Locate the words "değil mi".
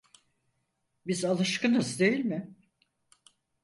1.99-2.55